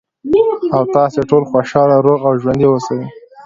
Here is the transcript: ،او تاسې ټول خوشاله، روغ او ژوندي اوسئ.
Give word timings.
،او 0.75 0.83
تاسې 0.95 1.19
ټول 1.29 1.43
خوشاله، 1.49 1.95
روغ 2.05 2.19
او 2.29 2.33
ژوندي 2.41 2.67
اوسئ. 2.69 2.99